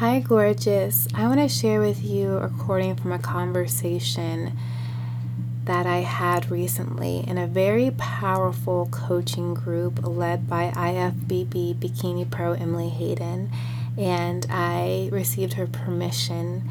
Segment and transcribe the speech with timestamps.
[0.00, 1.06] Hi, gorgeous.
[1.14, 4.56] I want to share with you a recording from a conversation
[5.66, 12.54] that I had recently in a very powerful coaching group led by IFBB Bikini Pro
[12.54, 13.50] Emily Hayden.
[13.98, 16.62] And I received her permission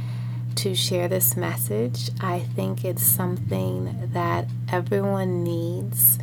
[0.55, 2.09] to share this message.
[2.19, 6.17] I think it's something that everyone needs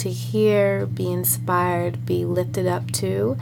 [0.00, 3.36] to hear, be inspired, be lifted up to.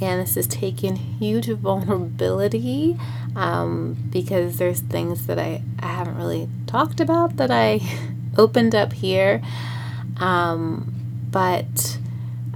[0.00, 2.98] And this is taking huge vulnerability
[3.36, 7.80] um, because there's things that I, I haven't really talked about that I
[8.36, 9.42] opened up here.
[10.18, 10.94] Um,
[11.30, 11.98] but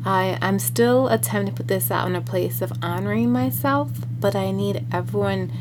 [0.04, 4.36] I, I'm still attempting to put this out in a place of honoring myself, but
[4.36, 5.52] I need everyone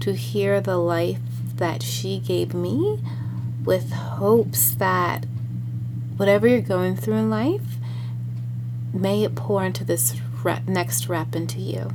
[0.00, 1.18] to hear the life
[1.56, 3.02] that she gave me
[3.64, 5.24] with hopes that
[6.16, 7.76] whatever you're going through in life,
[8.92, 11.90] may it pour into this rep, next rep into you.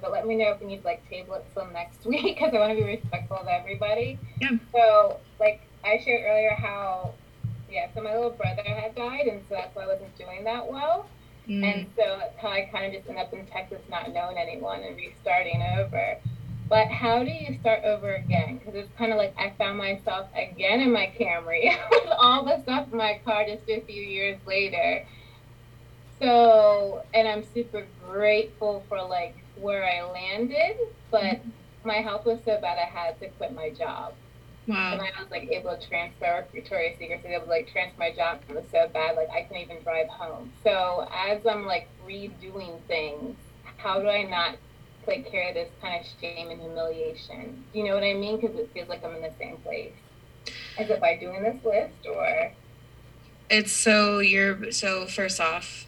[0.00, 2.70] But let me know if you need like tablets till next week because I want
[2.70, 4.18] to be respectful of everybody.
[4.40, 4.50] Yeah.
[4.72, 7.14] So like I shared earlier how
[7.70, 10.70] yeah, so my little brother had died and so that's why I wasn't doing that
[10.70, 11.06] well.
[11.48, 11.64] Mm.
[11.64, 14.82] And so that's how I kind of just ended up in Texas not knowing anyone
[14.82, 16.16] and restarting over.
[16.68, 18.58] But how do you start over again?
[18.58, 22.60] Because it's kind of like I found myself again in my Camry with all the
[22.62, 25.06] stuff in my car just a few years later.
[26.20, 30.76] So, and I'm super grateful for like where I landed,
[31.10, 31.50] but mm-hmm.
[31.84, 34.14] my health was so bad I had to quit my job.
[34.66, 34.94] Wow.
[34.94, 38.10] And I was like able to transfer Victoria's Secret, so able to like transfer my
[38.10, 38.40] job.
[38.48, 40.52] It was so bad, like I couldn't even drive home.
[40.64, 43.36] So as I'm like redoing things,
[43.76, 44.56] how do I not
[45.06, 47.64] like carry this kind of shame and humiliation.
[47.72, 48.40] Do you know what I mean?
[48.40, 49.92] Because it feels like I'm in the same place.
[50.78, 52.52] As if by doing this list or.
[53.48, 55.86] It's so you're so first off,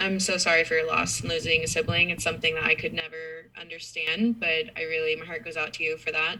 [0.00, 2.10] I'm so sorry for your loss and losing a sibling.
[2.10, 5.82] It's something that I could never understand, but I really my heart goes out to
[5.82, 6.36] you for that.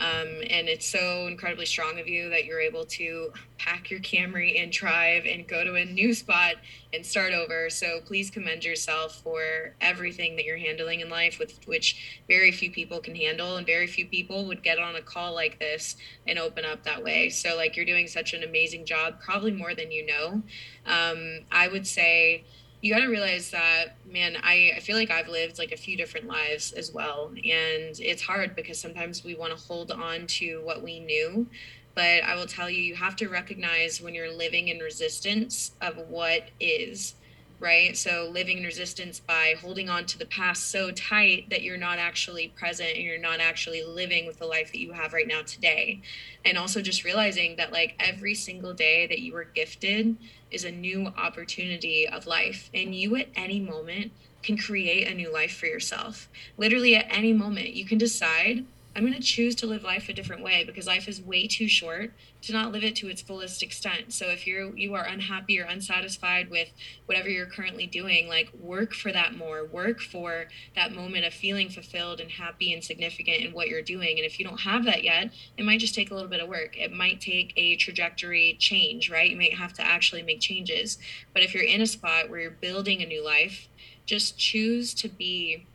[0.00, 4.62] Um, and it's so incredibly strong of you that you're able to pack your Camry
[4.62, 6.54] and drive and go to a new spot
[6.92, 7.68] and start over.
[7.68, 12.70] So please commend yourself for everything that you're handling in life, with which very few
[12.70, 16.38] people can handle, and very few people would get on a call like this and
[16.38, 17.28] open up that way.
[17.28, 20.42] So like you're doing such an amazing job, probably more than you know.
[20.86, 22.44] Um, I would say
[22.80, 25.96] you got to realize that man I, I feel like i've lived like a few
[25.96, 30.60] different lives as well and it's hard because sometimes we want to hold on to
[30.62, 31.46] what we knew
[31.94, 35.96] but i will tell you you have to recognize when you're living in resistance of
[36.08, 37.14] what is
[37.60, 37.96] right?
[37.96, 41.98] So living in resistance by holding on to the past so tight that you're not
[41.98, 45.42] actually present and you're not actually living with the life that you have right now
[45.42, 46.00] today.
[46.44, 50.16] And also just realizing that like every single day that you were gifted
[50.50, 55.32] is a new opportunity of life and you at any moment can create a new
[55.32, 56.28] life for yourself.
[56.56, 58.64] Literally at any moment you can decide
[58.98, 61.68] I'm going to choose to live life a different way because life is way too
[61.68, 62.10] short
[62.42, 64.12] to not live it to its fullest extent.
[64.12, 66.72] So if you're you are unhappy or unsatisfied with
[67.06, 69.64] whatever you're currently doing, like work for that more.
[69.64, 74.16] Work for that moment of feeling fulfilled and happy and significant in what you're doing.
[74.16, 76.48] And if you don't have that yet, it might just take a little bit of
[76.48, 76.76] work.
[76.76, 79.30] It might take a trajectory change, right?
[79.30, 80.98] You might have to actually make changes.
[81.32, 83.68] But if you're in a spot where you're building a new life,
[84.06, 85.67] just choose to be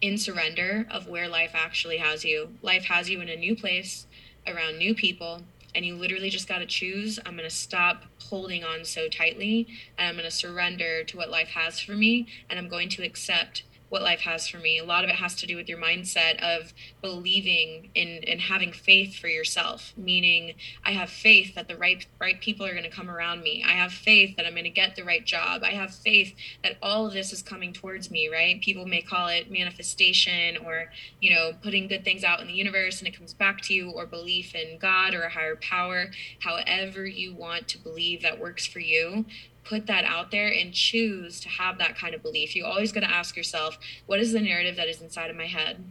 [0.00, 2.50] in surrender of where life actually has you.
[2.62, 4.06] Life has you in a new place
[4.46, 5.42] around new people,
[5.74, 9.66] and you literally just got to choose I'm going to stop holding on so tightly,
[9.98, 13.02] and I'm going to surrender to what life has for me, and I'm going to
[13.02, 14.78] accept what life has for me.
[14.78, 18.72] A lot of it has to do with your mindset of believing in and having
[18.72, 20.54] faith for yourself, meaning
[20.84, 23.64] I have faith that the right right people are going to come around me.
[23.66, 25.62] I have faith that I'm going to get the right job.
[25.62, 28.60] I have faith that all of this is coming towards me, right?
[28.60, 32.98] People may call it manifestation or, you know, putting good things out in the universe
[32.98, 36.06] and it comes back to you or belief in God or a higher power.
[36.40, 39.24] However you want to believe that works for you,
[39.68, 42.56] put that out there and choose to have that kind of belief.
[42.56, 45.46] You always got to ask yourself what is the narrative that is inside of my
[45.46, 45.84] head?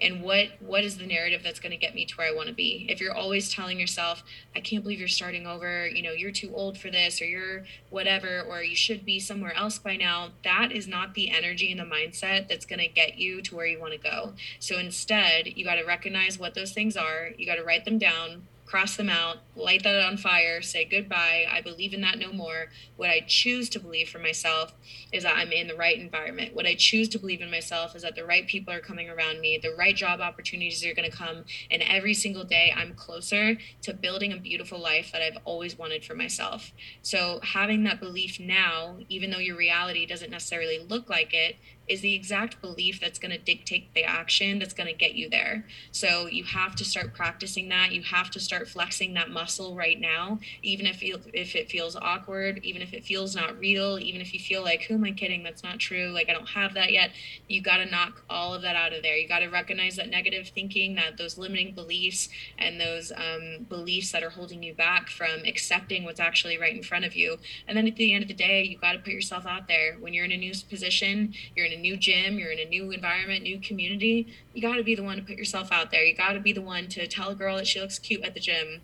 [0.00, 2.48] And what what is the narrative that's going to get me to where i want
[2.48, 2.86] to be?
[2.90, 4.24] If you're always telling yourself
[4.56, 7.64] i can't believe you're starting over you know you're too old for this or you're
[7.90, 11.78] whatever or you should be somewhere else by now that is not the energy and
[11.80, 14.32] the mindset that's going to get you to where you want to go.
[14.58, 17.30] So instead you got to recognize what those things are.
[17.38, 21.44] You got to write them down cross them out, light that on fire, say goodbye.
[21.50, 22.70] I believe in that no more.
[22.96, 24.72] What I choose to believe for myself
[25.12, 26.54] is that I'm in the right environment.
[26.54, 29.40] What I choose to believe in myself is that the right people are coming around
[29.40, 31.44] me, the right job opportunities are going to come.
[31.70, 36.04] And every single day, I'm closer to building a beautiful life that I've always wanted
[36.04, 36.72] for myself.
[37.02, 41.56] So, having that belief now, even though your reality doesn't necessarily look like it,
[41.88, 45.28] is the exact belief that's going to dictate the action that's going to get you
[45.28, 45.66] there.
[45.92, 47.92] So you have to start practicing that.
[47.92, 52.60] You have to start flexing that muscle right now, even if if it feels awkward,
[52.62, 55.42] even if it feels not real, even if you feel like who am I kidding?
[55.42, 56.08] That's not true.
[56.08, 57.10] Like I don't have that yet.
[57.48, 59.16] You got to knock all of that out of there.
[59.16, 62.28] You got to recognize that negative thinking, that those limiting beliefs
[62.58, 66.82] and those um, beliefs that are holding you back from accepting what's actually right in
[66.82, 67.38] front of you.
[67.66, 69.96] And then at the end of the day, you got to put yourself out there.
[69.98, 72.90] When you're in a new position, you're in a new gym, you're in a new
[72.90, 76.04] environment, new community, you got to be the one to put yourself out there.
[76.04, 78.34] You got to be the one to tell a girl that she looks cute at
[78.34, 78.80] the gym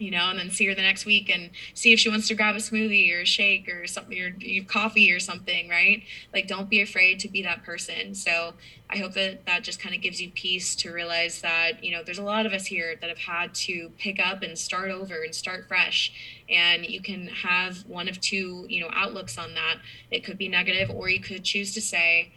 [0.00, 2.34] you know, and then see her the next week and see if she wants to
[2.34, 6.02] grab a smoothie or a shake or something or coffee or something, right?
[6.32, 8.14] Like, don't be afraid to be that person.
[8.14, 8.54] So,
[8.88, 12.02] I hope that that just kind of gives you peace to realize that, you know,
[12.02, 15.22] there's a lot of us here that have had to pick up and start over
[15.22, 16.12] and start fresh.
[16.48, 19.76] And you can have one of two, you know, outlooks on that.
[20.10, 22.32] It could be negative, or you could choose to say,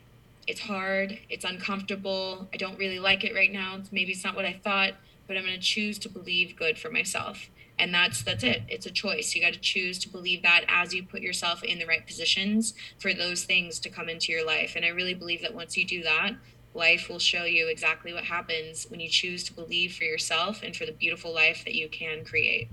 [0.46, 3.80] it's hard, it's uncomfortable, I don't really like it right now.
[3.92, 4.94] Maybe it's not what I thought,
[5.28, 7.50] but I'm going to choose to believe good for myself.
[7.80, 8.62] And that's that's it.
[8.68, 9.34] It's a choice.
[9.34, 12.76] You got to choose to believe that as you put yourself in the right positions
[13.00, 14.74] for those things to come into your life.
[14.76, 16.36] And i really believe that once you do that
[16.74, 20.76] life will show you exactly what happens when you choose to believe for yourself and
[20.76, 22.68] for the beautiful life that you can create.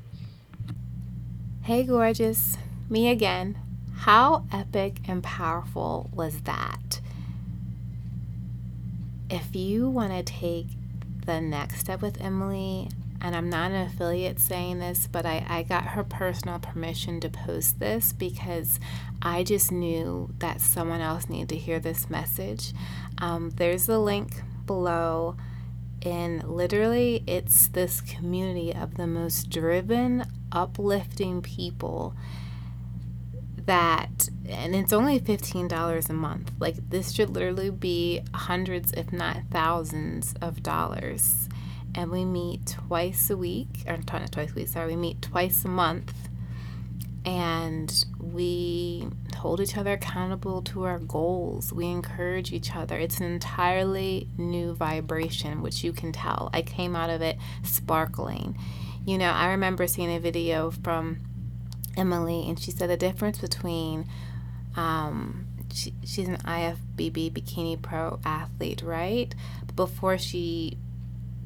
[1.62, 2.56] Hey gorgeous.
[2.88, 3.58] Me again.
[3.98, 7.00] How epic and powerful was that?
[9.28, 10.68] If you want to take
[11.30, 12.88] the next step with emily
[13.22, 17.28] and I'm not an affiliate saying this, but I, I got her personal permission to
[17.28, 18.80] post this because
[19.20, 22.72] I just knew that someone else needed to hear this message.
[23.18, 25.36] Um, there's a link below,
[26.00, 32.14] and literally, it's this community of the most driven, uplifting people
[33.70, 39.38] that and it's only $15 a month like this should literally be hundreds if not
[39.50, 41.48] thousands of dollars
[41.94, 45.64] and we meet twice a week, or not twice a week, sorry, we meet twice
[45.64, 46.14] a month,
[47.24, 51.72] and we hold each other accountable to our goals.
[51.72, 52.96] We encourage each other.
[52.98, 56.50] It's an entirely new vibration, which you can tell.
[56.52, 58.56] I came out of it sparkling.
[59.04, 61.18] You know, I remember seeing a video from
[62.00, 64.06] Emily, and she said the difference between
[64.76, 69.34] um, she, she's an IFBB Bikini Pro athlete, right?
[69.76, 70.78] Before she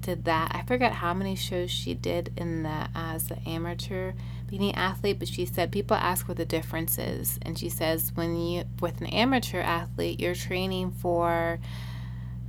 [0.04, 0.54] did that.
[0.54, 4.12] I forget how many shows she did in the as an amateur
[4.46, 8.36] bikini athlete, but she said people ask what the difference is, and she says when
[8.36, 11.58] you with an amateur athlete, you're training for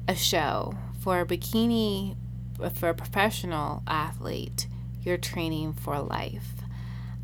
[0.08, 0.76] a show.
[1.00, 2.16] For a bikini,
[2.74, 4.68] for a professional athlete,
[5.02, 6.65] you're training for life.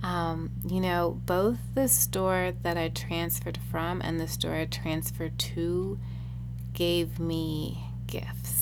[0.04, 5.38] Um, you know, both the store that I transferred from and the store I transferred
[5.38, 6.00] to
[6.74, 8.62] gave me gifts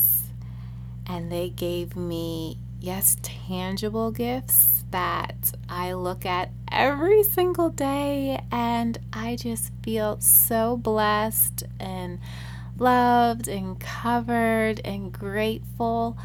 [1.09, 8.97] and they gave me, yes, tangible gifts that I look at every single day, and
[9.12, 12.19] I just feel so blessed and
[12.77, 16.15] loved and covered and grateful.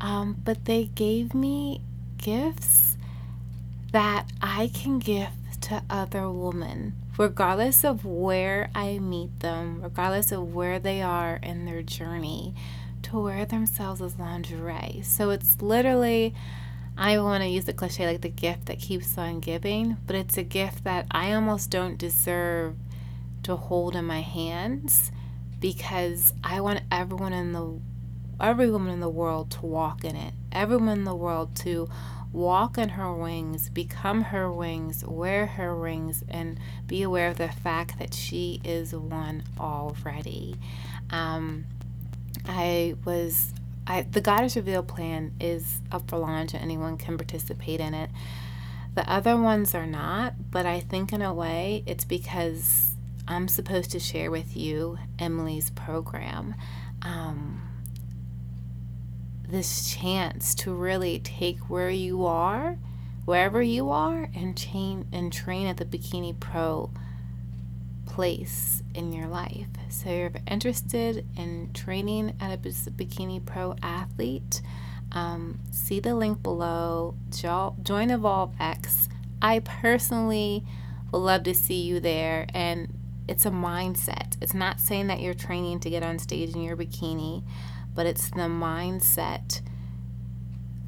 [0.00, 1.80] Um, but they gave me
[2.18, 2.91] gifts
[3.92, 5.28] that I can give
[5.62, 11.64] to other women, regardless of where I meet them, regardless of where they are in
[11.64, 12.54] their journey
[13.02, 15.02] to wear themselves as lingerie.
[15.04, 16.34] So it's literally,
[16.96, 20.36] I want to use the cliche like the gift that keeps on giving, but it's
[20.36, 22.76] a gift that I almost don't deserve
[23.42, 25.10] to hold in my hands
[25.60, 27.78] because I want everyone in the
[28.40, 30.34] every woman in the world to walk in it.
[30.50, 31.88] Everyone in the world to
[32.32, 37.48] walk in her wings, become her wings, wear her wings, and be aware of the
[37.48, 40.56] fact that she is one already.
[41.10, 41.64] Um,
[42.46, 43.52] I was
[43.86, 48.10] I the Goddess Reveal plan is up for launch and anyone can participate in it.
[48.94, 52.94] The other ones are not, but I think in a way it's because
[53.26, 56.54] I'm supposed to share with you Emily's program.
[57.00, 57.62] Um,
[59.52, 62.78] this chance to really take where you are,
[63.24, 66.90] wherever you are, and train and train at the Bikini Pro
[68.06, 69.68] place in your life.
[69.90, 74.62] So, if you're interested in training at a Bikini Pro athlete,
[75.12, 77.14] um, see the link below.
[77.30, 79.08] Join Evolve X.
[79.40, 80.64] I personally
[81.10, 84.36] would love to see you there, and it's a mindset.
[84.40, 87.42] It's not saying that you're training to get on stage in your bikini,
[87.94, 89.60] but it's the mindset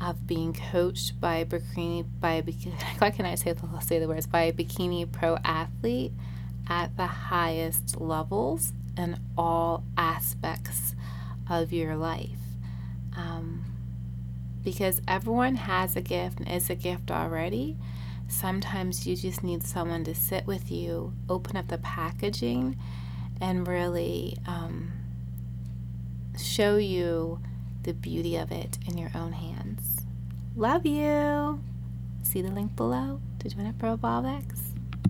[0.00, 3.14] of being coached by a bikini by a bikini.
[3.16, 6.12] Can I say say the words by a bikini pro athlete?
[6.68, 10.94] at the highest levels in all aspects
[11.48, 12.30] of your life.
[13.16, 13.64] Um,
[14.62, 17.76] because everyone has a gift and is a gift already.
[18.28, 22.76] Sometimes you just need someone to sit with you, open up the packaging,
[23.40, 24.92] and really um,
[26.42, 27.40] show you
[27.82, 30.06] the beauty of it in your own hands.
[30.56, 31.60] Love you.
[32.22, 34.63] See the link below to join up for Evolve X.